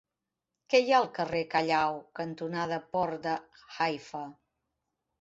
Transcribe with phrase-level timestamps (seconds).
[0.73, 3.39] Què hi ha al carrer Callao cantonada Port de
[3.89, 4.27] Haifa?